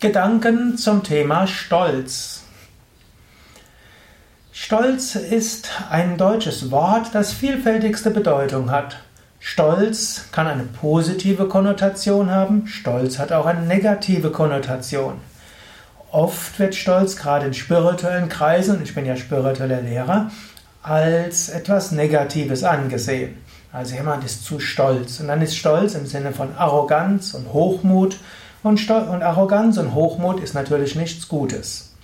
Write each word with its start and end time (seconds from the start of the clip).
Gedanken 0.00 0.78
zum 0.78 1.02
Thema 1.02 1.48
Stolz. 1.48 2.44
Stolz 4.52 5.16
ist 5.16 5.70
ein 5.90 6.16
deutsches 6.16 6.70
Wort, 6.70 7.08
das 7.14 7.32
vielfältigste 7.32 8.12
Bedeutung 8.12 8.70
hat. 8.70 8.98
Stolz 9.40 10.26
kann 10.30 10.46
eine 10.46 10.62
positive 10.62 11.48
Konnotation 11.48 12.30
haben, 12.30 12.68
Stolz 12.68 13.18
hat 13.18 13.32
auch 13.32 13.46
eine 13.46 13.66
negative 13.66 14.30
Konnotation. 14.30 15.14
Oft 16.12 16.60
wird 16.60 16.76
Stolz 16.76 17.16
gerade 17.16 17.46
in 17.46 17.54
spirituellen 17.54 18.28
Kreisen, 18.28 18.76
und 18.76 18.84
ich 18.84 18.94
bin 18.94 19.04
ja 19.04 19.16
spiritueller 19.16 19.80
Lehrer, 19.80 20.30
als 20.80 21.48
etwas 21.48 21.90
Negatives 21.90 22.62
angesehen. 22.62 23.36
Also 23.72 23.96
jemand 23.96 24.22
ist 24.22 24.44
zu 24.44 24.60
stolz. 24.60 25.18
Und 25.18 25.26
dann 25.26 25.42
ist 25.42 25.56
Stolz 25.56 25.94
im 25.94 26.06
Sinne 26.06 26.30
von 26.30 26.56
Arroganz 26.56 27.34
und 27.34 27.52
Hochmut 27.52 28.16
und, 28.62 28.90
und 28.90 29.22
Arroganz 29.22 29.78
und 29.78 29.94
Hochmut 29.94 30.40
ist 30.40 30.54
natürlich 30.54 30.94
nichts 30.94 31.28
Gutes. 31.28 31.94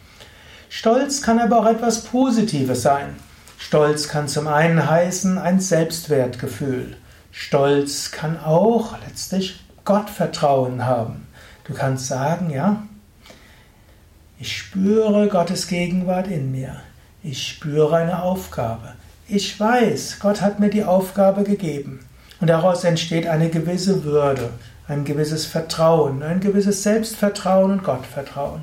Stolz 0.69 1.23
kann 1.23 1.39
aber 1.39 1.61
auch 1.61 1.67
etwas 1.67 2.05
Positives 2.05 2.83
sein. 2.83 3.17
Stolz 3.59 4.09
kann 4.09 4.29
zum 4.29 4.47
einen 4.47 4.89
heißen 4.89 5.39
ein 5.39 5.61
Selbstwertgefühl. 5.61 6.97
Stolz 7.31 8.11
kann 8.11 8.39
auch 8.39 8.95
letztlich 9.07 9.65
Gottvertrauen 9.85 10.85
haben. 10.85 11.27
Du 11.65 11.75
kannst 11.75 12.07
sagen, 12.07 12.51
ja, 12.51 12.83
ich 14.39 14.57
spüre 14.57 15.29
Gottes 15.29 15.69
Gegenwart 15.69 16.27
in 16.29 16.53
mir. 16.53 16.77
Ich 17.23 17.47
spüre 17.47 17.97
eine 17.97 18.23
Aufgabe. 18.23 18.93
Ich 19.27 19.59
weiß, 19.59 20.19
Gott 20.21 20.41
hat 20.41 20.61
mir 20.61 20.71
die 20.71 20.85
Aufgabe 20.85 21.45
gegeben. 21.45 22.01
Und 22.41 22.49
daraus 22.49 22.85
entsteht 22.85 23.27
eine 23.27 23.49
gewisse 23.49 24.05
Würde 24.05 24.51
ein 24.87 25.05
gewisses 25.05 25.47
Vertrauen, 25.47 26.23
ein 26.23 26.41
gewisses 26.41 26.83
Selbstvertrauen 26.83 27.73
und 27.73 27.85
Gottvertrauen. 27.85 28.63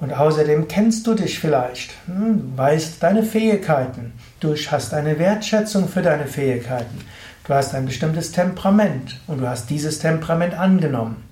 Und 0.00 0.12
außerdem 0.12 0.68
kennst 0.68 1.06
du 1.06 1.14
dich 1.14 1.38
vielleicht, 1.38 1.92
hm, 2.06 2.56
weißt 2.56 3.02
deine 3.02 3.22
Fähigkeiten, 3.22 4.12
du 4.40 4.54
hast 4.54 4.94
eine 4.94 5.18
Wertschätzung 5.18 5.88
für 5.88 6.02
deine 6.02 6.26
Fähigkeiten, 6.26 7.00
du 7.46 7.54
hast 7.54 7.74
ein 7.74 7.86
bestimmtes 7.86 8.32
Temperament 8.32 9.20
und 9.26 9.40
du 9.40 9.48
hast 9.48 9.68
dieses 9.68 9.98
Temperament 9.98 10.54
angenommen. 10.54 11.24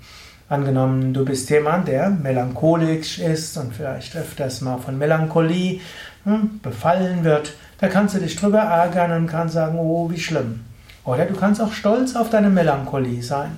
Angenommen, 0.50 1.12
du 1.12 1.24
bist 1.24 1.50
jemand, 1.50 1.88
der 1.88 2.08
melancholisch 2.08 3.18
ist 3.18 3.58
und 3.58 3.74
vielleicht 3.74 4.16
öfters 4.16 4.62
mal 4.62 4.78
von 4.78 4.96
Melancholie 4.96 5.80
hm, 6.24 6.60
befallen 6.62 7.24
wird, 7.24 7.54
da 7.80 7.88
kannst 7.88 8.14
du 8.14 8.18
dich 8.18 8.36
drüber 8.36 8.60
ärgern 8.60 9.12
und 9.12 9.26
kannst 9.28 9.54
sagen, 9.54 9.78
oh, 9.78 10.10
wie 10.10 10.20
schlimm. 10.20 10.60
Oder 11.04 11.26
du 11.26 11.34
kannst 11.34 11.60
auch 11.60 11.72
stolz 11.72 12.16
auf 12.16 12.28
deine 12.28 12.50
Melancholie 12.50 13.22
sein. 13.22 13.56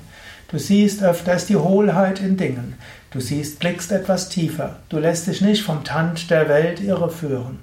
Du 0.51 0.59
siehst 0.59 1.03
öfters 1.03 1.47
die 1.47 1.57
Hohlheit 1.57 2.21
in 2.21 2.37
Dingen. 2.37 2.75
Du 3.13 3.21
siehst, 3.21 3.61
blickst 3.61 3.93
etwas 3.93 4.29
tiefer. 4.29 4.77
Du 4.89 4.99
lässt 4.99 5.29
dich 5.29 5.41
nicht 5.41 5.63
vom 5.63 5.85
Tand 5.85 6.29
der 6.29 6.49
Welt 6.49 6.81
irreführen. 6.81 7.61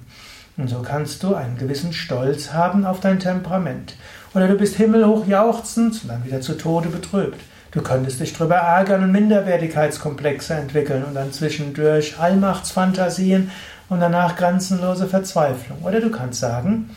Und 0.56 0.68
so 0.68 0.80
kannst 0.80 1.22
du 1.22 1.34
einen 1.34 1.58
gewissen 1.58 1.92
Stolz 1.92 2.54
haben 2.54 2.86
auf 2.86 3.00
dein 3.00 3.20
Temperament. 3.20 3.94
Oder 4.34 4.48
du 4.48 4.54
bist 4.54 4.76
himmelhoch 4.76 5.26
jauchzend 5.26 6.02
und 6.02 6.08
dann 6.08 6.24
wieder 6.24 6.40
zu 6.40 6.54
Tode 6.56 6.88
betrübt. 6.88 7.40
Du 7.72 7.82
könntest 7.82 8.20
dich 8.20 8.32
darüber 8.32 8.56
ärgern 8.56 9.04
und 9.04 9.12
Minderwertigkeitskomplexe 9.12 10.54
entwickeln 10.54 11.04
und 11.04 11.14
dann 11.14 11.30
zwischendurch 11.30 12.18
Allmachtsfantasien 12.18 13.50
und 13.90 14.00
danach 14.00 14.36
grenzenlose 14.36 15.06
Verzweiflung. 15.06 15.82
Oder 15.82 16.00
du 16.00 16.10
kannst 16.10 16.40
sagen, 16.40 16.88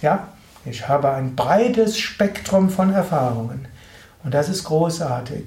ja, 0.00 0.28
ich 0.64 0.88
habe 0.88 1.10
ein 1.10 1.34
breites 1.34 1.98
Spektrum 1.98 2.70
von 2.70 2.92
Erfahrungen. 2.92 3.66
Und 4.24 4.34
das 4.34 4.48
ist 4.48 4.64
großartig. 4.64 5.46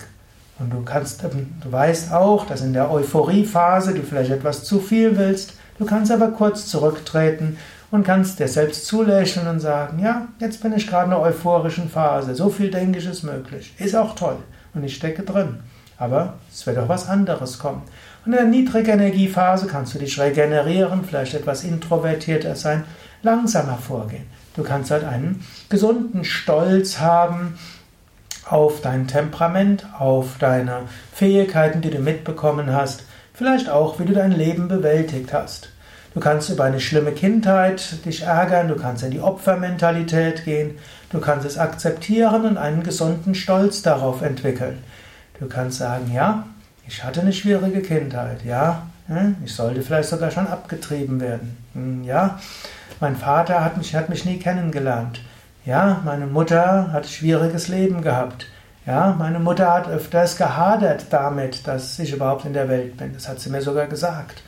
Und 0.59 0.71
du 0.71 0.81
kannst, 0.83 1.23
du 1.23 1.71
weißt 1.71 2.13
auch, 2.13 2.45
dass 2.45 2.61
in 2.61 2.73
der 2.73 2.91
Euphoriephase 2.91 3.93
du 3.93 4.01
vielleicht 4.01 4.31
etwas 4.31 4.63
zu 4.63 4.79
viel 4.79 5.17
willst. 5.17 5.53
Du 5.79 5.85
kannst 5.85 6.11
aber 6.11 6.29
kurz 6.29 6.67
zurücktreten 6.67 7.57
und 7.91 8.03
kannst 8.03 8.39
dir 8.39 8.47
selbst 8.47 8.85
zulächeln 8.85 9.47
und 9.47 9.59
sagen, 9.59 9.99
ja, 9.99 10.27
jetzt 10.39 10.61
bin 10.61 10.73
ich 10.73 10.87
gerade 10.87 11.07
in 11.07 11.13
einer 11.13 11.21
euphorischen 11.21 11.89
Phase. 11.89 12.35
So 12.35 12.49
viel 12.49 12.71
denke 12.71 12.99
ich 12.99 13.05
ist 13.05 13.23
möglich. 13.23 13.73
Ist 13.77 13.95
auch 13.95 14.15
toll. 14.15 14.37
Und 14.73 14.83
ich 14.83 14.95
stecke 14.95 15.23
drin. 15.23 15.59
Aber 15.97 16.35
es 16.51 16.65
wird 16.65 16.77
auch 16.77 16.89
was 16.89 17.07
anderes 17.07 17.59
kommen. 17.59 17.83
Und 18.25 18.33
in 18.33 18.37
der 18.37 18.47
Niedrigenergiephase 18.47 19.67
kannst 19.67 19.93
du 19.93 19.99
dich 19.99 20.19
regenerieren, 20.19 21.03
vielleicht 21.03 21.33
etwas 21.33 21.63
introvertierter 21.63 22.55
sein, 22.55 22.83
langsamer 23.21 23.77
vorgehen. 23.77 24.25
Du 24.55 24.63
kannst 24.63 24.91
halt 24.91 25.03
einen 25.03 25.43
gesunden 25.69 26.23
Stolz 26.23 26.99
haben 26.99 27.57
auf 28.49 28.81
dein 28.81 29.07
Temperament, 29.07 29.85
auf 29.97 30.37
deine 30.39 30.81
Fähigkeiten, 31.13 31.81
die 31.81 31.89
du 31.89 31.99
mitbekommen 31.99 32.73
hast, 32.73 33.03
vielleicht 33.33 33.69
auch, 33.69 33.99
wie 33.99 34.05
du 34.05 34.13
dein 34.13 34.31
Leben 34.31 34.67
bewältigt 34.67 35.33
hast. 35.33 35.69
Du 36.13 36.19
kannst 36.19 36.49
über 36.49 36.65
eine 36.65 36.79
schlimme 36.79 37.11
Kindheit 37.11 38.05
dich 38.05 38.21
ärgern, 38.21 38.67
du 38.67 38.75
kannst 38.75 39.03
in 39.03 39.09
die 39.09 39.19
Opfermentalität 39.19 40.45
gehen, 40.45 40.77
du 41.09 41.19
kannst 41.19 41.45
es 41.45 41.57
akzeptieren 41.57 42.45
und 42.45 42.57
einen 42.57 42.83
gesunden 42.83 43.33
Stolz 43.33 43.81
darauf 43.81 44.21
entwickeln. 44.21 44.83
Du 45.39 45.47
kannst 45.47 45.79
sagen, 45.79 46.11
ja, 46.13 46.45
ich 46.87 47.03
hatte 47.03 47.21
eine 47.21 47.33
schwierige 47.33 47.81
Kindheit, 47.81 48.45
ja, 48.45 48.83
hm, 49.07 49.37
ich 49.43 49.55
sollte 49.55 49.81
vielleicht 49.81 50.09
sogar 50.09 50.29
schon 50.29 50.47
abgetrieben 50.47 51.19
werden, 51.19 51.57
hm, 51.73 52.03
ja, 52.03 52.39
mein 52.99 53.15
Vater 53.15 53.63
hat 53.63 53.77
mich, 53.77 53.95
hat 53.95 54.09
mich 54.09 54.23
nie 54.23 54.37
kennengelernt. 54.37 55.19
Ja, 55.65 56.01
meine 56.03 56.27
Mutter 56.27 56.91
hat 56.91 57.07
schwieriges 57.07 57.69
Leben 57.69 58.01
gehabt. 58.01 58.47
Ja, 58.85 59.15
meine 59.17 59.39
Mutter 59.39 59.71
hat 59.71 59.87
öfters 59.87 60.35
gehadert 60.35 61.05
damit, 61.09 61.65
dass 61.65 61.97
ich 61.99 62.11
überhaupt 62.11 62.43
in 62.43 62.51
der 62.51 62.67
Welt 62.67 62.97
bin. 62.97 63.13
Das 63.13 63.29
hat 63.29 63.39
sie 63.39 63.49
mir 63.49 63.61
sogar 63.61 63.87
gesagt. 63.87 64.43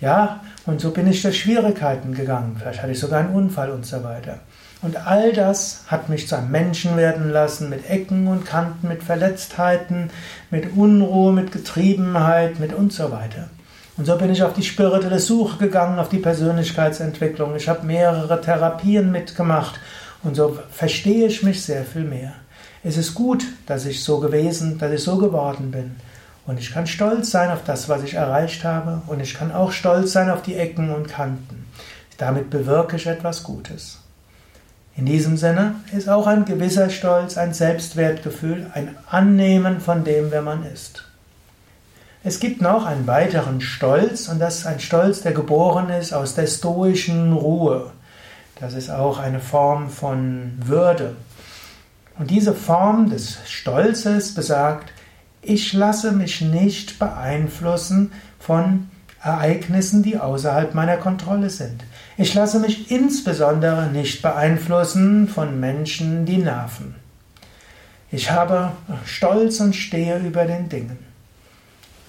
Ja, 0.00 0.40
und 0.66 0.80
so 0.80 0.90
bin 0.90 1.06
ich 1.06 1.22
durch 1.22 1.40
Schwierigkeiten 1.40 2.14
gegangen. 2.14 2.56
Vielleicht 2.58 2.82
hatte 2.82 2.90
ich 2.90 2.98
sogar 2.98 3.20
einen 3.20 3.34
Unfall 3.34 3.70
und 3.70 3.86
so 3.86 4.02
weiter. 4.02 4.40
Und 4.82 5.06
all 5.06 5.32
das 5.32 5.84
hat 5.86 6.08
mich 6.08 6.26
zu 6.26 6.36
einem 6.36 6.50
Menschen 6.50 6.96
werden 6.96 7.30
lassen, 7.30 7.70
mit 7.70 7.88
Ecken 7.88 8.26
und 8.26 8.44
Kanten, 8.44 8.88
mit 8.88 9.04
Verletztheiten, 9.04 10.10
mit 10.50 10.74
Unruhe, 10.74 11.32
mit 11.32 11.52
Getriebenheit, 11.52 12.58
mit 12.58 12.74
und 12.74 12.92
so 12.92 13.12
weiter. 13.12 13.50
Und 13.96 14.06
so 14.06 14.16
bin 14.16 14.32
ich 14.32 14.42
auf 14.42 14.54
die 14.54 14.64
spirituelle 14.64 15.20
Suche 15.20 15.58
gegangen, 15.58 16.00
auf 16.00 16.08
die 16.08 16.18
Persönlichkeitsentwicklung. 16.18 17.54
Ich 17.54 17.68
habe 17.68 17.86
mehrere 17.86 18.40
Therapien 18.40 19.12
mitgemacht 19.12 19.78
und 20.22 20.34
so 20.34 20.58
verstehe 20.70 21.26
ich 21.26 21.42
mich 21.42 21.62
sehr 21.62 21.84
viel 21.84 22.04
mehr. 22.04 22.32
Es 22.82 22.96
ist 22.96 23.14
gut, 23.14 23.44
dass 23.66 23.86
ich 23.86 24.02
so 24.02 24.20
gewesen, 24.20 24.78
dass 24.78 24.92
ich 24.92 25.02
so 25.02 25.18
geworden 25.18 25.70
bin. 25.70 25.96
Und 26.46 26.58
ich 26.58 26.72
kann 26.72 26.86
stolz 26.86 27.30
sein 27.30 27.50
auf 27.50 27.62
das, 27.64 27.88
was 27.88 28.02
ich 28.02 28.14
erreicht 28.14 28.64
habe. 28.64 29.02
Und 29.06 29.20
ich 29.20 29.34
kann 29.34 29.52
auch 29.52 29.72
stolz 29.72 30.12
sein 30.12 30.30
auf 30.30 30.42
die 30.42 30.56
Ecken 30.56 30.90
und 30.90 31.08
Kanten. 31.08 31.66
Damit 32.16 32.50
bewirke 32.50 32.96
ich 32.96 33.06
etwas 33.06 33.44
Gutes. 33.44 33.98
In 34.96 35.06
diesem 35.06 35.36
Sinne 35.36 35.76
ist 35.96 36.08
auch 36.08 36.26
ein 36.26 36.44
gewisser 36.44 36.90
Stolz, 36.90 37.38
ein 37.38 37.54
Selbstwertgefühl, 37.54 38.66
ein 38.74 38.96
Annehmen 39.08 39.80
von 39.80 40.04
dem, 40.04 40.30
wer 40.30 40.42
man 40.42 40.64
ist. 40.66 41.04
Es 42.22 42.40
gibt 42.40 42.60
noch 42.60 42.84
einen 42.84 43.06
weiteren 43.06 43.62
Stolz, 43.62 44.28
und 44.28 44.40
das 44.40 44.58
ist 44.58 44.66
ein 44.66 44.80
Stolz, 44.80 45.22
der 45.22 45.32
geboren 45.32 45.88
ist 45.88 46.12
aus 46.12 46.34
der 46.34 46.46
stoischen 46.46 47.32
Ruhe. 47.32 47.92
Das 48.60 48.74
ist 48.74 48.90
auch 48.90 49.18
eine 49.18 49.40
Form 49.40 49.88
von 49.88 50.52
Würde. 50.62 51.16
Und 52.18 52.30
diese 52.30 52.54
Form 52.54 53.08
des 53.08 53.38
Stolzes 53.46 54.34
besagt, 54.34 54.92
ich 55.40 55.72
lasse 55.72 56.12
mich 56.12 56.42
nicht 56.42 56.98
beeinflussen 56.98 58.12
von 58.38 58.90
Ereignissen, 59.22 60.02
die 60.02 60.18
außerhalb 60.18 60.74
meiner 60.74 60.98
Kontrolle 60.98 61.48
sind. 61.48 61.82
Ich 62.18 62.34
lasse 62.34 62.58
mich 62.58 62.90
insbesondere 62.90 63.86
nicht 63.86 64.20
beeinflussen 64.20 65.26
von 65.28 65.58
Menschen, 65.58 66.26
die 66.26 66.36
nerven. 66.36 66.94
Ich 68.10 68.30
habe 68.30 68.72
Stolz 69.06 69.60
und 69.60 69.74
stehe 69.74 70.18
über 70.18 70.44
den 70.44 70.68
Dingen. 70.68 70.98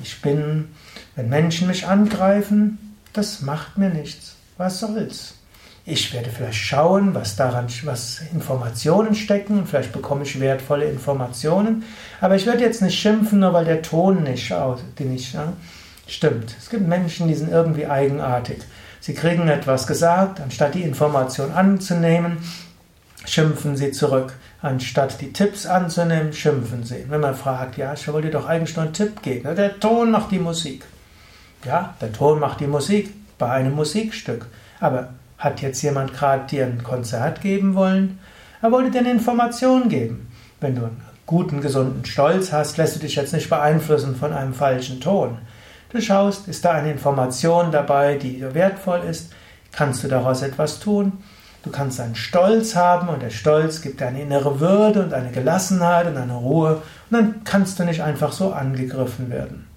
Ich 0.04 0.22
bin, 0.22 0.70
wenn 1.16 1.30
Menschen 1.30 1.68
mich 1.68 1.88
angreifen, 1.88 2.98
das 3.14 3.42
macht 3.42 3.78
mir 3.78 3.90
nichts. 3.90 4.36
Was 4.58 4.80
soll's? 4.80 5.36
Ich 5.84 6.14
werde 6.14 6.30
vielleicht 6.30 6.60
schauen, 6.60 7.16
was 7.16 7.36
daran, 7.36 7.66
was 7.86 8.22
Informationen 8.34 9.16
stecken 9.16 9.66
vielleicht 9.66 9.92
bekomme 9.92 10.24
ich 10.24 10.40
wertvolle 10.40 10.86
Informationen. 10.86 11.84
Aber 12.20 12.36
ich 12.36 12.46
werde 12.46 12.64
jetzt 12.64 12.84
nicht 12.84 13.00
schimpfen, 13.00 13.40
nur 13.40 13.54
weil 13.54 13.66
der 13.66 13.82
Ton 13.82 14.24
nicht, 14.24 14.54
die 15.00 15.06
nicht 15.06 15.34
ja, 15.34 15.54
stimmt. 16.08 16.56
Es 16.58 16.70
gibt 16.70 16.88
Menschen, 16.88 17.28
die 17.28 17.34
sind 17.34 17.52
irgendwie 17.52 17.88
eigenartig. 17.88 18.60
Sie 19.00 19.16
kriegen 19.16 19.48
etwas 19.48 19.88
gesagt, 19.88 20.40
anstatt 20.40 20.76
die 20.76 20.84
Information 20.84 21.52
anzunehmen, 21.52 22.38
schimpfen 23.26 23.76
sie 23.76 23.92
zurück. 23.92 24.34
Anstatt 24.62 25.20
die 25.20 25.34
Tipps 25.34 25.66
anzunehmen, 25.66 26.34
schimpfen 26.34 26.84
sie. 26.84 27.06
Wenn 27.10 27.22
man 27.22 27.34
fragt, 27.34 27.78
ja, 27.78 27.94
ich 27.94 28.08
wollte 28.08 28.28
dir 28.28 28.34
doch 28.34 28.48
eigentlich 28.48 28.76
nur 28.76 28.86
einen 28.86 28.94
Tipp 28.94 29.24
geben. 29.24 29.56
Der 29.56 29.80
Ton 29.80 30.12
macht 30.12 30.30
die 30.30 30.38
Musik. 30.38 30.86
Ja, 31.66 31.96
der 32.00 32.14
Ton 32.14 32.40
macht 32.40 32.60
die 32.60 32.68
Musik 32.68 33.12
bei 33.40 33.50
einem 33.50 33.74
Musikstück. 33.74 34.46
Aber 34.80 35.10
hat 35.42 35.62
jetzt 35.62 35.82
jemand 35.82 36.14
gerade 36.14 36.46
dir 36.46 36.66
ein 36.66 36.84
Konzert 36.84 37.42
geben 37.42 37.74
wollen? 37.74 38.20
Er 38.62 38.72
wollte 38.72 38.92
dir 38.92 39.00
eine 39.00 39.12
Information 39.12 39.90
geben. 39.90 40.32
Wenn 40.60 40.76
du 40.76 40.84
einen 40.84 41.02
guten, 41.26 41.62
gesunden 41.62 42.06
Stolz 42.06 42.54
hast, 42.54 42.78
lässt 42.78 42.96
du 42.96 43.00
dich 43.00 43.16
jetzt 43.16 43.34
nicht 43.34 43.50
beeinflussen 43.50 44.16
von 44.16 44.34
einem 44.34 44.54
falschen 44.54 45.02
Ton. 45.02 45.40
Du 45.90 46.00
schaust, 46.00 46.48
ist 46.48 46.64
da 46.64 46.72
eine 46.72 46.92
Information 46.92 47.72
dabei, 47.72 48.16
die 48.16 48.42
wertvoll 48.54 49.02
ist? 49.10 49.34
Kannst 49.72 50.04
du 50.04 50.08
daraus 50.08 50.44
etwas 50.44 50.80
tun? 50.80 51.14
Du 51.64 51.72
kannst 51.72 52.00
einen 52.00 52.16
Stolz 52.16 52.76
haben 52.76 53.10
und 53.10 53.22
der 53.24 53.30
Stolz 53.32 53.82
gibt 53.82 54.00
dir 54.00 54.08
eine 54.08 54.22
innere 54.22 54.60
Würde 54.60 55.04
und 55.04 55.14
eine 55.14 55.32
Gelassenheit 55.32 56.08
und 56.08 56.18
eine 56.18 56.34
Ruhe 56.34 56.82
und 57.10 57.18
dann 57.18 57.44
kannst 57.44 57.80
du 57.80 57.84
nicht 57.84 58.04
einfach 58.04 58.32
so 58.32 58.54
angegriffen 58.54 59.30
werden. 59.32 59.71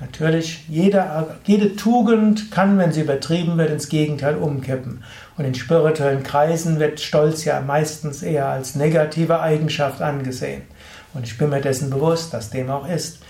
Natürlich, 0.00 0.64
jede, 0.66 1.26
jede 1.44 1.76
Tugend 1.76 2.50
kann, 2.50 2.78
wenn 2.78 2.90
sie 2.90 3.02
übertrieben 3.02 3.58
wird, 3.58 3.70
ins 3.70 3.90
Gegenteil 3.90 4.36
umkippen. 4.36 5.04
Und 5.36 5.44
in 5.44 5.54
spirituellen 5.54 6.22
Kreisen 6.22 6.80
wird 6.80 7.00
Stolz 7.00 7.44
ja 7.44 7.60
meistens 7.60 8.22
eher 8.22 8.46
als 8.46 8.74
negative 8.74 9.40
Eigenschaft 9.40 10.00
angesehen. 10.00 10.62
Und 11.12 11.26
ich 11.26 11.36
bin 11.36 11.50
mir 11.50 11.60
dessen 11.60 11.90
bewusst, 11.90 12.32
dass 12.32 12.50
dem 12.50 12.70
auch 12.70 12.88
ist. 12.88 13.20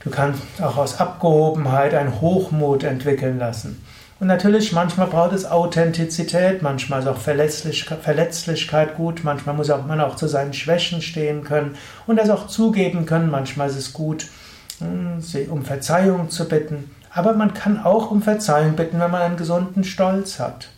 Du 0.00 0.10
kannst 0.10 0.42
auch 0.60 0.76
aus 0.76 1.00
Abgehobenheit 1.00 1.94
ein 1.94 2.20
Hochmut 2.20 2.84
entwickeln 2.84 3.38
lassen. 3.38 3.82
Und 4.20 4.26
natürlich, 4.26 4.72
manchmal 4.72 5.06
braucht 5.06 5.32
es 5.32 5.46
Authentizität, 5.46 6.62
manchmal 6.62 7.00
ist 7.00 7.08
auch 7.08 7.18
Verletzlichkeit, 7.18 8.02
Verletzlichkeit 8.02 8.96
gut, 8.96 9.24
manchmal 9.24 9.54
muss 9.54 9.68
man 9.68 10.00
auch 10.00 10.16
zu 10.16 10.28
seinen 10.28 10.52
Schwächen 10.52 11.02
stehen 11.02 11.44
können 11.44 11.76
und 12.06 12.16
das 12.16 12.30
auch 12.30 12.46
zugeben 12.46 13.06
können. 13.06 13.30
Manchmal 13.30 13.68
ist 13.68 13.76
es 13.76 13.92
gut, 13.92 14.26
um 14.80 15.64
Verzeihung 15.64 16.30
zu 16.30 16.48
bitten. 16.48 16.90
Aber 17.10 17.34
man 17.34 17.54
kann 17.54 17.82
auch 17.82 18.10
um 18.10 18.22
Verzeihung 18.22 18.74
bitten, 18.76 18.98
wenn 19.00 19.10
man 19.10 19.22
einen 19.22 19.36
gesunden 19.36 19.84
Stolz 19.84 20.38
hat. 20.38 20.68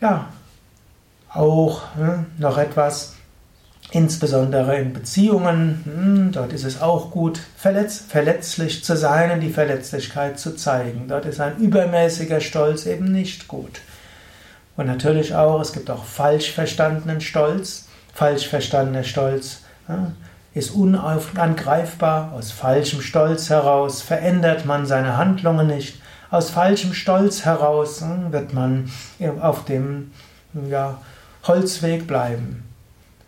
Ja, 0.00 0.28
auch 1.32 1.82
hm, 1.96 2.26
noch 2.38 2.58
etwas, 2.58 3.16
Insbesondere 3.92 4.78
in 4.78 4.92
Beziehungen, 4.92 5.82
hm, 5.84 6.32
dort 6.32 6.52
ist 6.52 6.64
es 6.64 6.82
auch 6.82 7.12
gut, 7.12 7.38
verletz, 7.56 8.02
verletzlich 8.06 8.84
zu 8.84 8.96
sein 8.96 9.30
und 9.30 9.40
die 9.40 9.52
Verletzlichkeit 9.52 10.40
zu 10.40 10.56
zeigen. 10.56 11.06
Dort 11.06 11.24
ist 11.24 11.40
ein 11.40 11.58
übermäßiger 11.58 12.40
Stolz 12.40 12.86
eben 12.86 13.12
nicht 13.12 13.46
gut. 13.46 13.80
Und 14.76 14.86
natürlich 14.86 15.36
auch, 15.36 15.60
es 15.60 15.72
gibt 15.72 15.88
auch 15.88 16.04
falsch 16.04 16.50
verstandenen 16.50 17.20
Stolz. 17.20 17.86
Falsch 18.12 18.48
verstandener 18.48 19.04
Stolz 19.04 19.60
ja, 19.88 20.10
ist 20.56 20.70
unangreifbar. 20.70 22.32
Aus 22.32 22.50
falschem 22.50 23.02
Stolz 23.02 23.50
heraus 23.50 24.00
verändert 24.00 24.64
man 24.64 24.86
seine 24.86 25.18
Handlungen 25.18 25.66
nicht. 25.66 26.00
Aus 26.30 26.48
falschem 26.48 26.94
Stolz 26.94 27.44
heraus 27.44 28.00
hm, 28.00 28.32
wird 28.32 28.54
man 28.54 28.90
auf 29.40 29.66
dem 29.66 30.12
ja, 30.70 30.98
Holzweg 31.44 32.06
bleiben. 32.06 32.64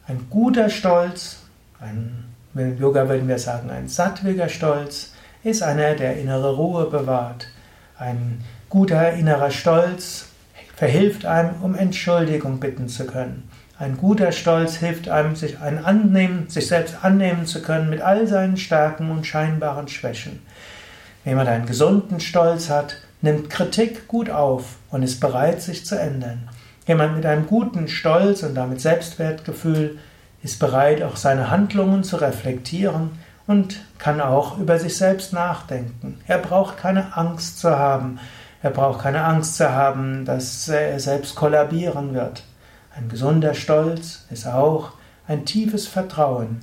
Ein 0.07 0.27
guter 0.31 0.71
Stolz, 0.71 1.41
ein, 1.81 2.25
im 2.55 2.79
Yoga 2.79 3.07
würden 3.11 3.29
wir 3.29 3.39
sagen, 3.39 3.69
ein 3.69 3.89
sattwiger 3.89 4.49
Stolz, 4.49 5.13
ist 5.45 5.63
einer, 5.63 5.95
der 5.97 6.17
innere 6.17 6.57
Ruhe 6.57 6.87
bewahrt. 6.87 7.47
Ein 7.99 8.43
guter 8.71 9.13
innerer 9.13 9.51
Stolz 9.51 10.29
verhilft 10.75 11.27
einem, 11.27 11.61
um 11.61 11.75
Entschuldigung 11.75 12.59
bitten 12.59 12.89
zu 12.89 13.07
können. 13.07 13.48
Ein 13.81 13.97
guter 13.97 14.33
Stolz 14.33 14.75
hilft 14.75 15.09
einem, 15.09 15.37
sich, 15.37 15.61
ein 15.61 15.85
annehmen, 15.85 16.49
sich 16.49 16.67
selbst 16.67 16.97
annehmen 17.03 17.47
zu 17.47 17.63
können 17.63 17.89
mit 17.89 18.01
all 18.01 18.27
seinen 18.27 18.57
Stärken 18.57 19.13
und 19.13 19.25
scheinbaren 19.25 19.87
Schwächen. 19.87 20.43
Wenn 21.25 21.37
man 21.37 21.47
einen 21.47 21.67
gesunden 21.67 22.19
Stolz 22.19 22.71
hat, 22.71 22.97
nimmt 23.23 23.51
Kritik 23.51 24.09
gut 24.09 24.31
auf 24.31 24.77
und 24.91 25.05
ist 25.05 25.21
bereit, 25.21 25.63
sich 25.63 25.87
zu 25.87 25.97
ändern. 25.97 26.49
Jemand 26.89 27.15
mit 27.15 27.25
einem 27.25 27.47
guten 27.47 27.87
Stolz 27.87 28.43
und 28.43 28.57
damit 28.57 28.81
Selbstwertgefühl 28.81 29.99
ist 30.43 30.59
bereit, 30.59 31.03
auch 31.03 31.17
seine 31.17 31.49
Handlungen 31.49 32.03
zu 32.03 32.17
reflektieren 32.17 33.11
und 33.47 33.81
kann 33.99 34.21
auch 34.21 34.59
über 34.59 34.81
sich 34.81 34.97
selbst 34.97 35.33
nachdenken. 35.33 36.19
Er 36.27 36.39
braucht 36.39 36.79
keine 36.79 37.17
Angst 37.17 37.61
zu 37.61 37.71
haben. 37.71 38.19
Er 38.61 38.71
braucht 38.71 39.03
keine 39.03 39.23
Angst 39.23 39.57
zu 39.57 39.71
haben, 39.71 40.25
dass 40.25 40.69
er 40.69 40.99
selbst 40.99 41.37
kollabieren 41.37 42.15
wird. 42.15 42.43
Ein 42.99 43.09
gesunder 43.09 43.55
Stolz 43.55 44.25
ist 44.29 44.49
auch 44.49 44.91
ein 45.29 45.45
tiefes 45.45 45.87
Vertrauen. 45.87 46.63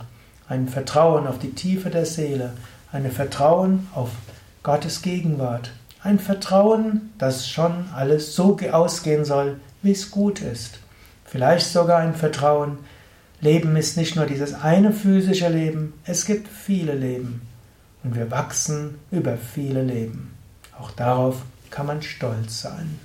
Ein 0.50 0.68
Vertrauen 0.68 1.28
auf 1.28 1.40
die 1.40 1.54
Tiefe 1.54 1.90
der 1.90 2.06
Seele. 2.06 2.52
Ein 2.92 3.10
Vertrauen 3.10 3.88
auf 3.96 4.10
Gottes 4.62 5.02
Gegenwart. 5.02 5.72
Ein 6.04 6.20
Vertrauen, 6.20 7.14
dass 7.18 7.48
schon 7.48 7.86
alles 7.96 8.36
so 8.36 8.58
ausgehen 8.70 9.24
soll, 9.24 9.62
wie 9.82 9.94
es 9.94 10.12
gut 10.12 10.42
ist. 10.42 10.80
Vielleicht 11.24 11.68
sogar 11.68 12.00
ein 12.00 12.16
Vertrauen, 12.16 12.80
Leben 13.40 13.78
ist 13.78 13.96
nicht 13.96 14.18
nur 14.18 14.26
dieses 14.26 14.54
eine 14.56 14.92
physische 14.92 15.48
Leben, 15.48 15.94
es 16.04 16.26
gibt 16.26 16.50
viele 16.50 16.96
Leben. 16.96 17.48
Und 18.04 18.16
wir 18.16 18.30
wachsen 18.30 18.96
über 19.10 19.38
viele 19.38 19.82
Leben. 19.82 20.34
Auch 20.78 20.92
darauf 20.92 21.44
kann 21.70 21.86
man 21.86 22.02
stolz 22.02 22.62
sein. 22.62 23.00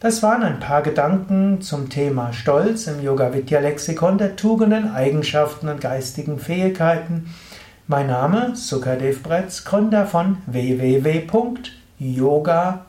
Das 0.00 0.22
waren 0.22 0.42
ein 0.42 0.60
paar 0.60 0.82
Gedanken 0.82 1.62
zum 1.62 1.88
Thema 1.88 2.32
Stolz 2.32 2.86
im 2.86 3.02
Yoga 3.02 3.32
Vidya 3.32 3.60
Lexikon 3.60 4.18
der 4.18 4.36
Tugenden, 4.36 4.92
Eigenschaften 4.92 5.68
und 5.68 5.80
geistigen 5.80 6.38
Fähigkeiten. 6.38 7.34
Mein 7.86 8.08
Name 8.08 8.54
Sukadev 8.56 9.22
Bretz, 9.22 9.64
Gründer 9.64 10.06
von 10.06 10.38
www.yoga 10.46 11.72
yoga-vidya.de 11.98 12.86